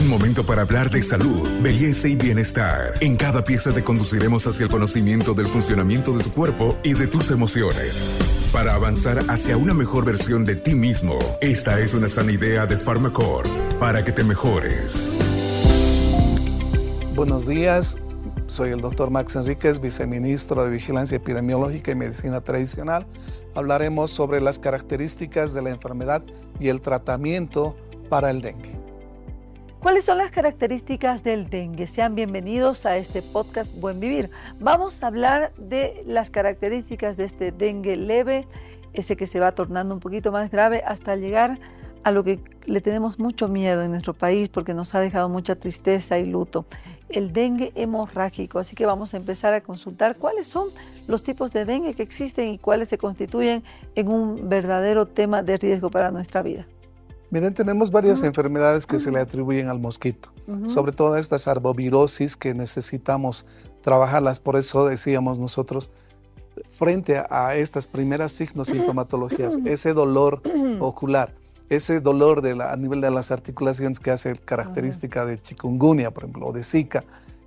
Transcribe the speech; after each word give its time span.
Un 0.00 0.08
momento 0.08 0.46
para 0.46 0.62
hablar 0.62 0.88
de 0.88 1.02
salud, 1.02 1.46
belleza 1.60 2.08
y 2.08 2.16
bienestar. 2.16 2.94
En 3.02 3.16
cada 3.16 3.44
pieza 3.44 3.70
te 3.70 3.84
conduciremos 3.84 4.46
hacia 4.46 4.64
el 4.64 4.70
conocimiento 4.70 5.34
del 5.34 5.46
funcionamiento 5.46 6.16
de 6.16 6.24
tu 6.24 6.32
cuerpo 6.32 6.78
y 6.82 6.94
de 6.94 7.06
tus 7.06 7.30
emociones. 7.30 8.06
Para 8.50 8.74
avanzar 8.74 9.18
hacia 9.28 9.58
una 9.58 9.74
mejor 9.74 10.06
versión 10.06 10.46
de 10.46 10.56
ti 10.56 10.74
mismo, 10.74 11.18
esta 11.42 11.80
es 11.80 11.92
una 11.92 12.08
sana 12.08 12.32
idea 12.32 12.64
de 12.64 12.78
Pharmacore 12.78 13.50
para 13.78 14.02
que 14.02 14.10
te 14.10 14.24
mejores. 14.24 15.12
Buenos 17.14 17.46
días, 17.46 17.98
soy 18.46 18.70
el 18.70 18.80
doctor 18.80 19.10
Max 19.10 19.36
Enríquez, 19.36 19.80
viceministro 19.82 20.64
de 20.64 20.70
Vigilancia 20.70 21.18
Epidemiológica 21.18 21.90
y 21.90 21.94
Medicina 21.94 22.40
Tradicional. 22.40 23.06
Hablaremos 23.54 24.10
sobre 24.10 24.40
las 24.40 24.58
características 24.58 25.52
de 25.52 25.60
la 25.60 25.68
enfermedad 25.68 26.22
y 26.58 26.68
el 26.68 26.80
tratamiento 26.80 27.76
para 28.08 28.30
el 28.30 28.40
dengue. 28.40 28.79
¿Cuáles 29.80 30.04
son 30.04 30.18
las 30.18 30.30
características 30.30 31.24
del 31.24 31.48
dengue? 31.48 31.86
Sean 31.86 32.14
bienvenidos 32.14 32.84
a 32.84 32.98
este 32.98 33.22
podcast 33.22 33.74
Buen 33.80 33.98
Vivir. 33.98 34.30
Vamos 34.58 35.02
a 35.02 35.06
hablar 35.06 35.54
de 35.56 36.04
las 36.06 36.30
características 36.30 37.16
de 37.16 37.24
este 37.24 37.50
dengue 37.50 37.96
leve, 37.96 38.46
ese 38.92 39.16
que 39.16 39.26
se 39.26 39.40
va 39.40 39.52
tornando 39.52 39.94
un 39.94 40.00
poquito 40.00 40.32
más 40.32 40.50
grave 40.50 40.82
hasta 40.84 41.16
llegar 41.16 41.58
a 42.04 42.10
lo 42.10 42.22
que 42.22 42.40
le 42.66 42.82
tenemos 42.82 43.18
mucho 43.18 43.48
miedo 43.48 43.80
en 43.80 43.92
nuestro 43.92 44.12
país 44.12 44.50
porque 44.50 44.74
nos 44.74 44.94
ha 44.94 45.00
dejado 45.00 45.30
mucha 45.30 45.56
tristeza 45.56 46.18
y 46.18 46.26
luto, 46.26 46.66
el 47.08 47.32
dengue 47.32 47.72
hemorrágico. 47.74 48.58
Así 48.58 48.76
que 48.76 48.84
vamos 48.84 49.14
a 49.14 49.16
empezar 49.16 49.54
a 49.54 49.62
consultar 49.62 50.16
cuáles 50.16 50.46
son 50.46 50.68
los 51.08 51.22
tipos 51.22 51.52
de 51.52 51.64
dengue 51.64 51.94
que 51.94 52.02
existen 52.02 52.48
y 52.48 52.58
cuáles 52.58 52.90
se 52.90 52.98
constituyen 52.98 53.64
en 53.94 54.08
un 54.08 54.46
verdadero 54.50 55.06
tema 55.06 55.42
de 55.42 55.56
riesgo 55.56 55.90
para 55.90 56.10
nuestra 56.10 56.42
vida. 56.42 56.66
Miren, 57.30 57.54
tenemos 57.54 57.92
varias 57.92 58.24
enfermedades 58.24 58.86
que 58.86 58.98
se 58.98 59.12
le 59.12 59.20
atribuyen 59.20 59.68
al 59.68 59.78
mosquito, 59.78 60.32
sobre 60.66 60.90
todo 60.90 61.16
estas 61.16 61.46
arbovirosis 61.46 62.36
que 62.36 62.54
necesitamos 62.54 63.46
trabajarlas. 63.82 64.40
Por 64.40 64.56
eso 64.56 64.86
decíamos 64.86 65.38
nosotros, 65.38 65.90
frente 66.70 67.22
a 67.30 67.54
estas 67.54 67.86
primeras 67.86 68.32
signos 68.32 68.66
sintomatologías, 68.66 69.58
ese 69.64 69.92
dolor 69.92 70.42
ocular, 70.80 71.34
ese 71.68 72.00
dolor 72.00 72.42
de 72.42 72.60
a 72.62 72.76
nivel 72.76 73.00
de 73.00 73.12
las 73.12 73.30
articulaciones 73.30 74.00
que 74.00 74.10
hace 74.10 74.36
característica 74.36 75.24
de 75.24 75.40
chikungunya, 75.40 76.10
por 76.10 76.24
ejemplo, 76.24 76.48
o 76.48 76.52
de 76.52 76.64
Zika, 76.64 77.04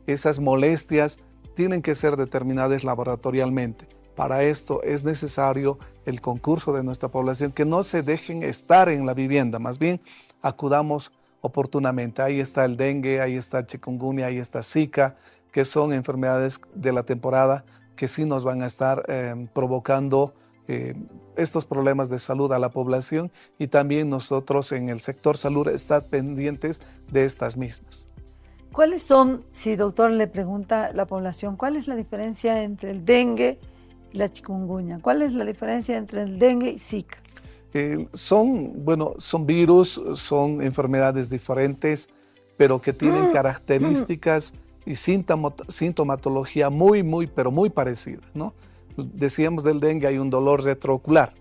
esas 0.08 0.40
molestias 0.40 1.20
tienen 1.56 1.82
que 1.82 1.94
ser 1.94 2.16
determinadas 2.16 2.86
laboratorialmente. 2.86 3.86
Para 4.16 4.44
esto 4.44 4.84
es 4.84 5.04
necesario 5.04 5.80
el 6.06 6.22
concurso 6.22 6.74
de 6.74 6.84
nuestra 6.84 7.10
población, 7.10 7.52
que 7.52 7.66
no 7.66 7.84
se 7.84 8.04
dejen 8.04 8.44
estar 8.44 8.90
en 8.90 9.06
la 9.06 9.14
vivienda, 9.14 9.60
más 9.60 9.80
bien 9.80 10.00
acudamos 10.42 11.12
oportunamente. 11.42 12.22
Ahí 12.22 12.40
está 12.40 12.66
el 12.66 12.78
dengue, 12.78 13.22
ahí 13.22 13.36
está 13.36 13.66
chikungunya, 13.66 14.28
ahí 14.28 14.38
está 14.38 14.62
Zika, 14.64 15.16
que 15.52 15.66
son 15.66 15.94
enfermedades 15.94 16.60
de 16.74 16.94
la 16.94 17.04
temporada 17.04 17.64
que 17.96 18.08
sí 18.08 18.26
nos 18.26 18.44
van 18.44 18.62
a 18.64 18.66
estar 18.66 19.04
em, 19.08 19.48
provocando 19.48 20.34
eh, 20.68 20.96
estos 21.36 21.66
problemas 21.66 22.10
de 22.10 22.20
salud 22.20 22.52
a 22.52 22.60
la 22.60 22.70
población 22.70 23.32
y 23.60 23.68
también 23.68 24.10
nosotros 24.10 24.72
en 24.72 24.90
el 24.90 25.02
sector 25.02 25.38
salud 25.38 25.68
estar 25.68 26.06
pendientes 26.06 26.82
de 27.12 27.26
estas 27.26 27.58
mismas. 27.58 28.08
¿Cuáles 28.72 29.04
son, 29.04 29.44
si 29.54 29.76
doctor 29.76 30.10
le 30.10 30.28
pregunta 30.28 30.92
la 30.94 31.06
población, 31.06 31.58
cuál 31.58 31.76
es 31.76 31.88
la 31.88 31.96
diferencia 31.96 32.64
entre 32.64 32.92
el 32.92 33.06
dengue 33.06 33.60
la 34.14 34.30
chikungunya? 34.30 35.00
¿Cuál 35.02 35.22
es 35.22 35.34
la 35.34 35.46
diferencia 35.46 35.98
entre 35.98 36.24
el 36.24 36.40
dengue 36.40 36.72
y 36.72 36.80
Zika? 36.80 37.18
Eh, 37.74 38.08
son, 38.14 38.86
bueno, 38.86 39.14
son 39.18 39.46
virus, 39.46 40.02
son 40.14 40.62
enfermedades 40.62 41.30
diferentes, 41.30 42.08
pero 42.56 42.80
que 42.80 42.94
tienen 42.94 43.30
mm. 43.30 43.34
características 43.34 44.54
y 44.86 44.96
sintomatología 44.96 46.70
muy, 46.70 47.02
muy, 47.02 47.26
pero 47.28 47.52
muy 47.52 47.70
parecida, 47.70 48.22
¿no? 48.34 48.54
Decíamos 48.96 49.64
del 49.64 49.80
dengue, 49.80 50.08
hay 50.08 50.20
un 50.20 50.30
dolor 50.30 50.64
retroocular, 50.64 51.34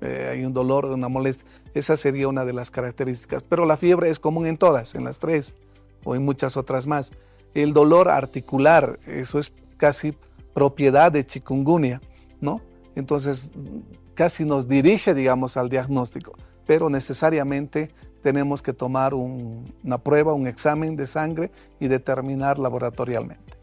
eh, 0.00 0.28
hay 0.32 0.44
un 0.44 0.52
dolor, 0.52 0.84
una 0.84 1.08
molestia. 1.08 1.48
Esa 1.74 1.96
sería 1.96 2.28
una 2.28 2.44
de 2.44 2.52
las 2.52 2.70
características. 2.70 3.42
Pero 3.42 3.66
la 3.66 3.76
fiebre 3.76 4.10
es 4.10 4.20
común 4.20 4.46
en 4.46 4.56
todas, 4.56 4.94
en 4.94 5.04
las 5.04 5.18
tres 5.18 5.56
o 6.04 6.14
en 6.14 6.24
muchas 6.24 6.56
otras 6.56 6.86
más. 6.86 7.12
El 7.54 7.72
dolor 7.72 8.08
articular, 8.08 9.00
eso 9.06 9.40
es 9.40 9.52
casi 9.76 10.14
propiedad 10.58 11.12
de 11.12 11.24
chikungunya, 11.24 12.00
¿no? 12.40 12.60
Entonces, 12.96 13.52
casi 14.14 14.44
nos 14.44 14.66
dirige, 14.66 15.14
digamos, 15.14 15.56
al 15.56 15.68
diagnóstico, 15.68 16.32
pero 16.66 16.90
necesariamente 16.90 17.90
tenemos 18.22 18.60
que 18.60 18.72
tomar 18.72 19.14
una 19.14 19.98
prueba, 19.98 20.34
un 20.34 20.48
examen 20.48 20.96
de 20.96 21.06
sangre 21.06 21.52
y 21.78 21.86
determinar 21.86 22.58
laboratorialmente. 22.58 23.54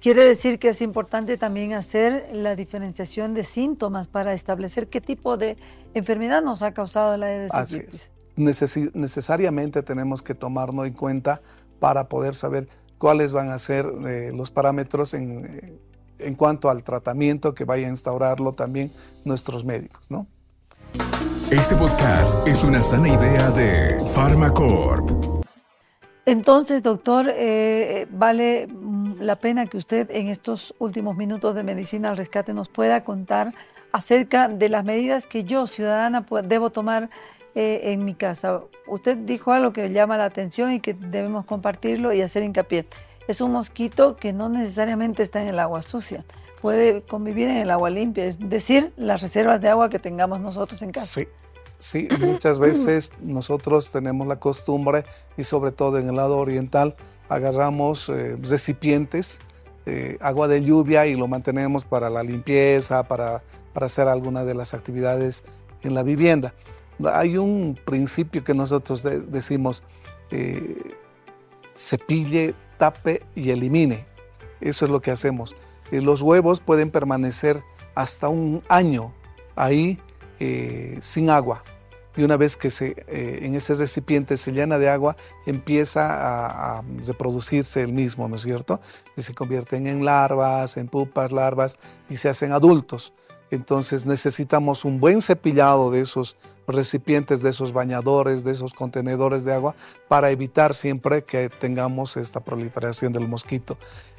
Quiere 0.00 0.24
decir 0.24 0.58
que 0.58 0.68
es 0.68 0.80
importante 0.80 1.36
también 1.36 1.74
hacer 1.74 2.30
la 2.32 2.56
diferenciación 2.56 3.34
de 3.34 3.44
síntomas 3.44 4.08
para 4.08 4.32
establecer 4.32 4.88
qué 4.88 5.02
tipo 5.02 5.36
de 5.36 5.58
enfermedad 5.92 6.40
nos 6.40 6.62
ha 6.62 6.72
causado 6.72 7.18
la 7.18 7.34
edesitis. 7.34 8.10
Así 8.38 8.80
es. 8.80 8.94
necesariamente 8.94 9.82
tenemos 9.82 10.22
que 10.22 10.34
tomarlo 10.34 10.86
en 10.86 10.94
cuenta 10.94 11.42
para 11.80 12.08
poder 12.08 12.34
saber 12.34 12.66
cuáles 12.96 13.34
van 13.34 13.50
a 13.50 13.58
ser 13.58 13.84
eh, 14.06 14.32
los 14.34 14.50
parámetros 14.50 15.12
en, 15.12 15.44
eh, 15.44 15.78
en 16.22 16.34
cuanto 16.34 16.70
al 16.70 16.82
tratamiento 16.82 17.54
que 17.54 17.64
vaya 17.64 17.86
a 17.86 17.90
instaurarlo 17.90 18.52
también 18.52 18.92
nuestros 19.24 19.64
médicos, 19.64 20.02
¿no? 20.08 20.26
Este 21.50 21.74
podcast 21.74 22.46
es 22.46 22.62
una 22.62 22.82
sana 22.82 23.08
idea 23.08 23.50
de 23.50 23.98
Pharmacorp. 24.14 25.44
Entonces, 26.24 26.82
doctor, 26.82 27.26
eh, 27.34 28.06
vale 28.10 28.68
la 29.18 29.36
pena 29.36 29.66
que 29.66 29.76
usted 29.76 30.08
en 30.10 30.28
estos 30.28 30.74
últimos 30.78 31.16
minutos 31.16 31.54
de 31.54 31.64
Medicina 31.64 32.10
al 32.10 32.16
Rescate 32.16 32.54
nos 32.54 32.68
pueda 32.68 33.02
contar 33.02 33.52
acerca 33.92 34.48
de 34.48 34.68
las 34.68 34.84
medidas 34.84 35.26
que 35.26 35.44
yo, 35.44 35.66
ciudadana, 35.66 36.24
debo 36.44 36.70
tomar 36.70 37.10
eh, 37.56 37.80
en 37.92 38.04
mi 38.04 38.14
casa. 38.14 38.60
Usted 38.86 39.16
dijo 39.16 39.52
algo 39.52 39.72
que 39.72 39.90
llama 39.90 40.16
la 40.16 40.26
atención 40.26 40.72
y 40.72 40.78
que 40.78 40.94
debemos 40.94 41.46
compartirlo 41.46 42.12
y 42.12 42.22
hacer 42.22 42.44
hincapié 42.44 42.86
es 43.30 43.40
un 43.40 43.52
mosquito 43.52 44.16
que 44.16 44.32
no 44.32 44.48
necesariamente 44.48 45.22
está 45.22 45.42
en 45.42 45.48
el 45.48 45.58
agua 45.58 45.82
sucia, 45.82 46.24
puede 46.60 47.02
convivir 47.02 47.48
en 47.48 47.56
el 47.56 47.70
agua 47.70 47.90
limpia, 47.90 48.24
es 48.24 48.38
decir, 48.38 48.92
las 48.96 49.22
reservas 49.22 49.60
de 49.60 49.68
agua 49.68 49.88
que 49.88 49.98
tengamos 49.98 50.40
nosotros 50.40 50.82
en 50.82 50.92
casa. 50.92 51.06
Sí. 51.06 51.28
Sí, 51.78 52.08
muchas 52.18 52.58
veces 52.58 53.10
nosotros 53.22 53.90
tenemos 53.90 54.26
la 54.26 54.36
costumbre 54.36 55.04
y 55.38 55.44
sobre 55.44 55.72
todo 55.72 55.98
en 55.98 56.10
el 56.10 56.16
lado 56.16 56.36
oriental 56.36 56.94
agarramos 57.28 58.08
eh, 58.10 58.36
recipientes, 58.42 59.40
eh, 59.86 60.18
agua 60.20 60.46
de 60.46 60.62
lluvia 60.62 61.06
y 61.06 61.14
lo 61.14 61.26
mantenemos 61.26 61.84
para 61.86 62.10
la 62.10 62.22
limpieza, 62.22 63.02
para, 63.04 63.42
para 63.72 63.86
hacer 63.86 64.08
alguna 64.08 64.44
de 64.44 64.54
las 64.54 64.74
actividades 64.74 65.42
en 65.82 65.94
la 65.94 66.02
vivienda. 66.02 66.52
Hay 67.02 67.38
un 67.38 67.78
principio 67.82 68.44
que 68.44 68.52
nosotros 68.52 69.02
decimos, 69.02 69.82
eh, 70.30 70.94
cepille 71.74 72.54
tape 72.80 73.22
y 73.36 73.50
elimine. 73.50 74.06
Eso 74.60 74.86
es 74.86 74.90
lo 74.90 75.00
que 75.00 75.12
hacemos. 75.12 75.54
Eh, 75.92 76.00
los 76.00 76.22
huevos 76.22 76.60
pueden 76.60 76.90
permanecer 76.90 77.62
hasta 77.94 78.28
un 78.28 78.62
año 78.68 79.12
ahí 79.54 79.98
eh, 80.40 80.98
sin 81.00 81.30
agua. 81.30 81.62
Y 82.16 82.24
una 82.24 82.36
vez 82.36 82.56
que 82.56 82.70
se, 82.70 83.04
eh, 83.06 83.40
en 83.42 83.54
ese 83.54 83.74
recipiente 83.74 84.36
se 84.36 84.50
llena 84.50 84.78
de 84.78 84.88
agua, 84.88 85.16
empieza 85.46 86.02
a, 86.10 86.78
a, 86.78 86.82
reproducirse 87.06 87.82
el 87.82 87.92
mismo, 87.92 88.28
¿no 88.28 88.34
es 88.34 88.42
cierto? 88.42 88.80
Y 89.16 89.22
se 89.22 89.34
convierten 89.34 89.86
en 89.86 90.04
larvas, 90.04 90.76
en 90.76 90.88
pupas, 90.88 91.30
larvas, 91.30 91.78
y 92.08 92.16
se 92.16 92.28
hacen 92.28 92.52
adultos. 92.52 93.12
Entonces 93.50 94.06
necesitamos 94.06 94.84
un 94.84 95.00
buen 95.00 95.20
cepillado 95.20 95.90
de 95.90 96.02
esos 96.02 96.36
recipientes, 96.66 97.42
de 97.42 97.50
esos 97.50 97.72
bañadores, 97.72 98.44
de 98.44 98.52
esos 98.52 98.74
contenedores 98.74 99.44
de 99.44 99.52
agua 99.52 99.74
para 100.08 100.30
evitar 100.30 100.74
siempre 100.74 101.24
que 101.24 101.48
tengamos 101.48 102.16
esta 102.16 102.40
proliferación 102.40 103.12
del 103.12 103.28
mosquito. 103.28 103.76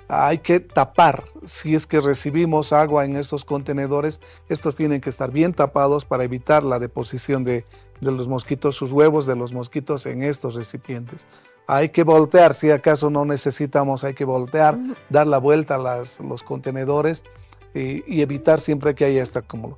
Hay 0.08 0.40
que 0.40 0.60
tapar, 0.60 1.24
si 1.46 1.74
es 1.74 1.88
que 1.88 2.02
recibimos 2.02 2.74
agua 2.74 3.06
en 3.06 3.16
estos 3.16 3.46
contenedores, 3.46 4.20
estos 4.50 4.76
tienen 4.76 5.00
que 5.00 5.10
estar 5.10 5.32
bien 5.32 5.54
tapados 5.54 6.04
para 6.04 6.26
evitar 6.26 6.64
la 6.64 6.80
deposición 6.80 7.46
de, 7.46 7.66
los 8.02 8.28
mosquitos, 8.28 8.76
sus 8.76 8.92
huevos 8.92 9.26
de 9.26 9.38
los 9.38 9.54
mosquitos 9.54 10.06
en 10.06 10.24
estos 10.24 10.56
recipientes. 10.56 11.26
Hay 11.66 11.90
que 11.90 12.04
voltear, 12.04 12.54
si 12.54 12.72
acaso 12.72 13.10
no 13.10 13.24
necesitamos, 13.24 14.04
hay 14.04 14.14
que 14.14 14.26
voltear, 14.26 14.78
dar 15.10 15.28
la 15.28 15.38
vuelta 15.38 15.76
a 15.76 16.02
los 16.24 16.44
contenedores 16.44 17.24
y, 17.74 18.22
evitar 18.22 18.60
siempre 18.60 18.96
que 18.96 19.06
haya 19.06 19.24
este 19.24 19.40
acúmulo. 19.40 19.78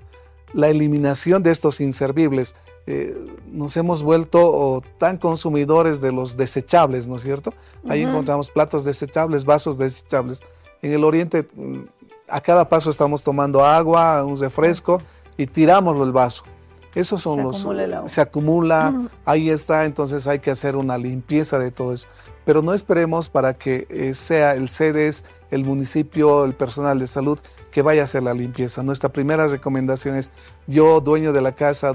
La 0.53 0.69
eliminación 0.69 1.43
de 1.43 1.51
estos 1.51 1.81
inservibles. 1.81 2.55
Eh, 2.85 3.15
nos 3.51 3.77
hemos 3.77 4.03
vuelto 4.03 4.83
tan 4.97 5.17
consumidores 5.17 6.01
de 6.01 6.11
los 6.11 6.35
desechables, 6.35 7.07
¿no 7.07 7.15
es 7.15 7.21
cierto? 7.21 7.53
Ahí 7.87 8.01
encontramos 8.01 8.49
platos 8.49 8.83
desechables, 8.83 9.45
vasos 9.45 9.77
desechables. 9.77 10.41
En 10.81 10.91
el 10.91 11.03
oriente, 11.05 11.47
a 12.27 12.41
cada 12.41 12.67
paso 12.67 12.89
estamos 12.89 13.23
tomando 13.23 13.63
agua, 13.63 14.23
un 14.25 14.37
refresco 14.37 15.01
y 15.37 15.47
tiramos 15.47 15.99
el 16.05 16.11
vaso. 16.11 16.43
Esos 16.95 17.21
son 17.21 17.41
los... 17.41 17.65
Se 18.05 18.21
acumula, 18.21 19.09
ahí 19.25 19.49
está, 19.49 19.85
entonces 19.85 20.27
hay 20.27 20.39
que 20.39 20.51
hacer 20.51 20.75
una 20.75 20.97
limpieza 20.97 21.57
de 21.57 21.71
todo 21.71 21.93
eso. 21.93 22.07
Pero 22.45 22.61
no 22.61 22.73
esperemos 22.73 23.29
para 23.29 23.53
que 23.53 23.87
eh, 23.89 24.13
sea 24.13 24.53
el 24.53 24.69
CEDES, 24.69 25.25
el 25.49 25.65
municipio, 25.65 26.45
el 26.45 26.53
personal 26.53 26.99
de 26.99 27.07
salud 27.07 27.39
que 27.73 27.81
vaya 27.81 28.01
a 28.01 28.03
hacer 28.05 28.23
la 28.23 28.33
limpieza. 28.33 28.83
Nuestra 28.83 29.09
primera 29.09 29.47
recomendación 29.47 30.15
es 30.15 30.31
yo, 30.67 31.01
dueño 31.01 31.33
de 31.33 31.41
la 31.41 31.53
casa, 31.53 31.93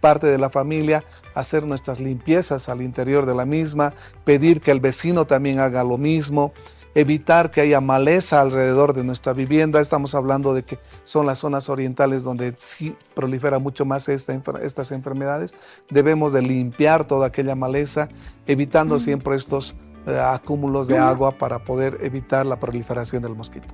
parte 0.00 0.28
de 0.28 0.38
la 0.38 0.50
familia, 0.50 1.04
hacer 1.34 1.66
nuestras 1.66 2.00
limpiezas 2.00 2.68
al 2.68 2.80
interior 2.80 3.26
de 3.26 3.34
la 3.34 3.44
misma, 3.44 3.92
pedir 4.24 4.60
que 4.60 4.70
el 4.70 4.80
vecino 4.80 5.26
también 5.26 5.58
haga 5.58 5.82
lo 5.84 5.98
mismo 5.98 6.52
evitar 6.94 7.50
que 7.50 7.60
haya 7.60 7.80
maleza 7.80 8.40
alrededor 8.40 8.94
de 8.94 9.04
nuestra 9.04 9.32
vivienda. 9.32 9.80
Estamos 9.80 10.14
hablando 10.14 10.54
de 10.54 10.64
que 10.64 10.78
son 11.04 11.26
las 11.26 11.38
zonas 11.38 11.68
orientales 11.68 12.24
donde 12.24 12.54
sí 12.56 12.96
prolifera 13.14 13.58
mucho 13.58 13.84
más 13.84 14.08
estas 14.08 14.92
enfermedades. 14.92 15.54
Debemos 15.88 16.32
de 16.32 16.42
limpiar 16.42 17.06
toda 17.06 17.28
aquella 17.28 17.54
maleza, 17.54 18.08
evitando 18.46 18.98
siempre 18.98 19.36
estos 19.36 19.74
eh, 20.06 20.18
acúmulos 20.18 20.88
de 20.88 20.98
agua 20.98 21.32
para 21.32 21.64
poder 21.64 21.98
evitar 22.00 22.44
la 22.46 22.58
proliferación 22.58 23.22
del 23.22 23.34
mosquito. 23.34 23.68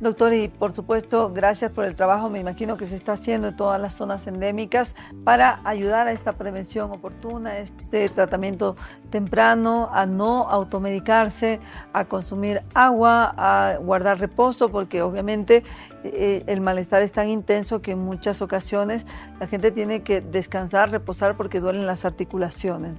Doctor, 0.00 0.32
y 0.32 0.48
por 0.48 0.74
supuesto, 0.74 1.30
gracias 1.30 1.70
por 1.72 1.84
el 1.84 1.94
trabajo, 1.94 2.30
me 2.30 2.40
imagino 2.40 2.78
que 2.78 2.86
se 2.86 2.96
está 2.96 3.12
haciendo 3.12 3.48
en 3.48 3.56
todas 3.56 3.78
las 3.78 3.92
zonas 3.94 4.26
endémicas 4.26 4.94
para 5.24 5.60
ayudar 5.64 6.08
a 6.08 6.12
esta 6.12 6.32
prevención 6.32 6.90
oportuna, 6.90 7.58
este 7.58 8.08
tratamiento 8.08 8.76
temprano, 9.10 9.90
a 9.92 10.06
no 10.06 10.48
automedicarse, 10.48 11.60
a 11.92 12.06
consumir 12.06 12.62
agua, 12.72 13.34
a 13.36 13.76
guardar 13.76 14.18
reposo, 14.18 14.70
porque 14.70 15.02
obviamente 15.02 15.64
eh, 16.02 16.44
el 16.46 16.62
malestar 16.62 17.02
es 17.02 17.12
tan 17.12 17.28
intenso 17.28 17.82
que 17.82 17.92
en 17.92 17.98
muchas 17.98 18.40
ocasiones 18.40 19.04
la 19.38 19.48
gente 19.48 19.70
tiene 19.70 20.02
que 20.02 20.22
descansar, 20.22 20.90
reposar 20.90 21.36
porque 21.36 21.60
duelen 21.60 21.86
las 21.86 22.06
articulaciones. 22.06 22.94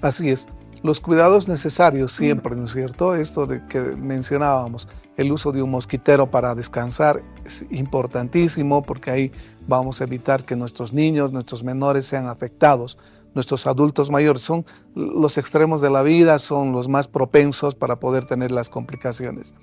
Así 0.00 0.30
es. 0.30 0.46
Los 0.82 1.00
cuidados 1.00 1.48
necesarios 1.48 2.12
siempre, 2.12 2.54
¿no 2.54 2.66
es 2.66 2.72
cierto? 2.72 3.14
Esto 3.14 3.46
de 3.46 3.66
que 3.66 3.80
mencionábamos, 3.80 4.88
el 5.16 5.32
uso 5.32 5.50
de 5.50 5.62
un 5.62 5.70
mosquitero 5.70 6.30
para 6.30 6.54
descansar 6.54 7.22
es 7.44 7.64
importantísimo 7.70 8.82
porque 8.82 9.10
ahí 9.10 9.32
vamos 9.66 10.00
a 10.00 10.04
evitar 10.04 10.44
que 10.44 10.56
nuestros 10.56 10.92
niños, 10.92 11.32
nuestros 11.32 11.64
menores 11.64 12.06
sean 12.06 12.26
afectados. 12.26 12.98
Nuestros 13.34 13.66
adultos 13.66 14.10
mayores 14.10 14.42
son 14.42 14.64
los 14.94 15.36
extremos 15.36 15.80
de 15.80 15.90
la 15.90 16.02
vida, 16.02 16.38
son 16.38 16.72
los 16.72 16.88
más 16.88 17.08
propensos 17.08 17.74
para 17.74 17.96
poder 17.96 18.26
tener 18.26 18.50
las 18.50 18.68
complicaciones. 18.68 19.54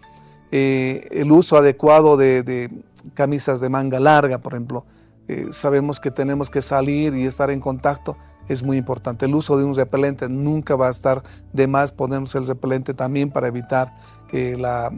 Eh, 0.51 1.07
el 1.09 1.31
uso 1.31 1.57
adecuado 1.57 2.15
de, 2.15 2.69
camisas 3.15 3.59
de 3.59 3.69
manga 3.69 3.99
larga, 3.99 4.37
por 4.37 4.53
ejemplo. 4.53 4.85
Eh, 5.27 5.47
sabemos 5.49 5.99
que 5.99 6.11
tenemos 6.11 6.49
que 6.49 6.61
salir 6.61 7.15
y 7.15 7.25
estar 7.25 7.49
en 7.49 7.59
contacto, 7.59 8.17
es 8.47 8.63
muy 8.63 8.77
importante. 8.77 9.25
El 9.25 9.35
uso 9.35 9.57
de 9.57 9.63
un 9.63 9.75
repelente 9.75 10.29
nunca 10.29 10.75
va 10.75 10.87
a 10.87 10.91
estar 10.91 11.23
de 11.51 11.67
más. 11.67 11.91
Ponemos 11.91 12.35
el 12.35 12.47
repelente 12.47 12.93
también 12.93 13.29
para 13.29 13.47
evitar 13.47 13.93
eh, 14.31 14.55
la, 14.57 14.91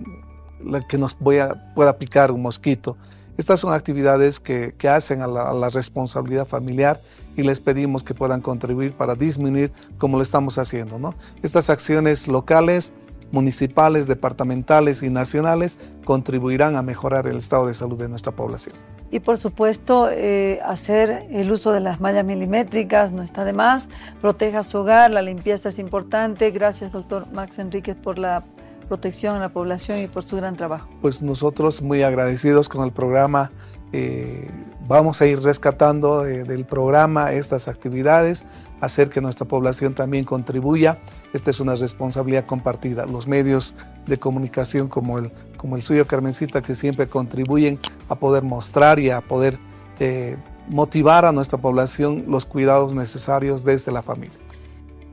que 0.87 0.97
nos 0.97 1.13
pueda 1.13 1.97
picar 1.97 2.31
un 2.31 2.41
mosquito. 2.41 2.97
Estas 3.37 3.59
son 3.59 3.73
actividades 3.73 4.39
que, 4.39 4.73
hacen 4.87 5.21
a 5.21 5.27
la, 5.27 5.69
responsabilidad 5.69 6.47
familiar 6.47 7.01
y 7.35 7.43
les 7.43 7.59
pedimos 7.59 8.01
que 8.01 8.13
puedan 8.13 8.39
contribuir 8.39 8.93
para 8.93 9.15
disminuir 9.15 9.73
como 9.97 10.17
lo 10.17 10.23
estamos 10.23 10.57
haciendo. 10.57 10.97
¿no? 10.99 11.15
Estas 11.43 11.69
acciones 11.69 12.29
locales, 12.29 12.93
municipales, 13.31 14.07
departamentales 14.07 15.03
y 15.03 15.09
nacionales 15.09 15.77
contribuirán 16.05 16.77
a 16.77 16.81
mejorar 16.81 17.27
el 17.27 17.37
estado 17.37 17.67
de 17.67 17.73
salud 17.73 17.99
de 17.99 18.07
nuestra 18.07 18.31
población. 18.31 18.75
Y 19.11 19.19
por 19.19 19.37
supuesto, 19.37 20.09
eh, 20.11 20.59
hacer 20.65 21.27
el 21.29 21.51
uso 21.51 21.71
de 21.71 21.79
las 21.79 22.01
mallas 22.01 22.25
milimétricas 22.25 23.11
no 23.11 23.21
está 23.21 23.45
de 23.45 23.53
más. 23.53 23.89
Proteja 24.19 24.63
su 24.63 24.79
hogar, 24.79 25.11
la 25.11 25.21
limpieza 25.21 25.69
es 25.69 25.79
importante. 25.79 26.51
Gracias, 26.51 26.91
doctor 26.91 27.27
Max 27.33 27.59
Enríquez, 27.59 27.95
por 27.95 28.17
la 28.17 28.43
protección 28.87 29.35
a 29.35 29.39
la 29.39 29.49
población 29.49 29.99
y 29.99 30.07
por 30.07 30.23
su 30.23 30.35
gran 30.37 30.55
trabajo. 30.55 30.89
Pues 31.01 31.21
nosotros 31.21 31.81
muy 31.81 32.03
agradecidos 32.03 32.69
con 32.69 32.83
el 32.83 32.91
programa. 32.91 33.51
Eh, 33.93 34.49
vamos 34.87 35.21
a 35.21 35.25
ir 35.25 35.39
rescatando 35.41 36.23
del 36.23 36.65
programa 36.65 37.31
estas 37.33 37.67
actividades, 37.67 38.45
hacer 38.81 39.09
que 39.09 39.21
nuestra 39.21 39.47
población 39.47 39.93
también 39.93 40.23
contribuya. 40.23 40.99
Esta 41.33 41.49
es 41.49 41.59
una 41.59 41.75
responsabilidad 41.75 42.45
compartida. 42.45 43.05
Los 43.05 43.27
medios 43.27 43.73
de 44.05 44.17
comunicación 44.17 44.87
como 44.87 45.17
el, 45.17 45.31
como 45.57 45.75
el 45.75 45.81
suyo, 45.81 46.05
Carmencita, 46.05 46.61
que 46.61 46.75
siempre 46.75 47.07
contribuyen 47.07 47.79
a 48.09 48.15
poder 48.15 48.43
mostrar 48.43 48.99
y 48.99 49.09
a 49.09 49.21
poder 49.21 49.57
eh, 49.99 50.37
motivar 50.67 51.25
a 51.25 51.31
nuestra 51.31 51.57
población 51.57 52.25
los 52.27 52.45
cuidados 52.45 52.93
necesarios 52.93 53.63
desde 53.63 53.91
la 53.91 54.01
familia. 54.01 54.37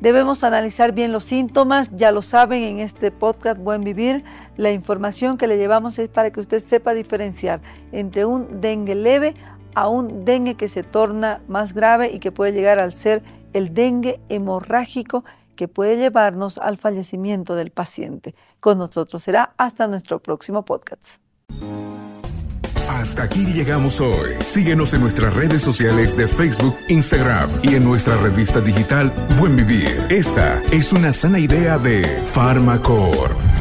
Debemos 0.01 0.43
analizar 0.43 0.91
bien 0.91 1.13
los 1.13 1.23
síntomas, 1.23 1.89
ya 1.95 2.11
lo 2.11 2.23
saben 2.23 2.65
en 2.65 2.81
este 2.81 3.13
podcast 3.13 3.61
Buen 3.61 3.85
Vivir, 3.85 4.25
la 4.57 4.73
información 4.73 5.39
que 5.39 5.47
le 5.47 5.57
llevamos 5.57 5.97
es 6.01 6.09
para 6.09 6.33
que 6.33 6.41
usted 6.41 6.59
sepa 6.59 6.93
diferenciar 6.93 7.61
entre 7.93 8.25
un 8.25 8.61
dengue 8.61 8.97
leve 8.97 9.37
a 9.75 9.89
un 9.89 10.25
dengue 10.25 10.55
que 10.55 10.69
se 10.69 10.83
torna 10.83 11.41
más 11.49 11.73
grave 11.73 12.11
y 12.13 12.19
que 12.19 12.33
puede 12.33 12.53
llegar 12.53 12.79
al 12.79 12.93
ser 12.93 13.23
el 13.53 13.75
dengue 13.75 14.21
hemorrágico 14.29 15.25
que 15.57 15.69
puede 15.69 15.97
llevarnos 15.97 16.59
al 16.59 16.79
fallecimiento 16.79 17.55
del 17.55 17.71
paciente. 17.71 18.35
Con 18.61 18.79
nosotros 18.79 19.23
será 19.23 19.55
hasta 19.57 19.87
nuestro 19.87 20.19
próximo 20.19 20.65
podcast. 20.65 21.21
Hasta 22.89 23.25
aquí 23.25 23.47
llegamos 23.47 24.01
hoy. 24.01 24.37
Síguenos 24.45 24.95
en 24.95 25.01
nuestras 25.01 25.35
redes 25.35 25.63
sociales 25.63 26.17
de 26.17 26.29
Facebook, 26.29 26.77
Instagram 26.89 27.51
y 27.63 27.75
en 27.75 27.85
nuestra 27.85 28.17
revista 28.17 28.61
digital 28.61 29.13
Buen 29.41 29.57
Vivir. 29.57 30.07
Esta 30.09 30.63
es 30.71 30.93
una 30.93 31.13
sana 31.13 31.41
idea 31.41 31.79
de 31.79 32.05
Farmacor. 32.27 33.52